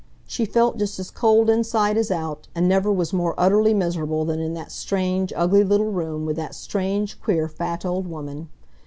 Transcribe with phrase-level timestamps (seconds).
[0.25, 4.39] She felt just as cold inside as out, and never was more utterly miserable than
[4.39, 8.49] in that strange, ugly little room, with that strange, queer, fat old woman.